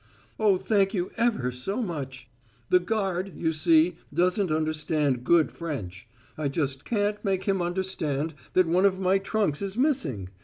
[0.39, 2.27] "Oh, thank you ever so much!
[2.71, 6.07] The guard, you see, doesn't understand good French.
[6.39, 10.29] I just can't make him understand that one of my trunks is missing.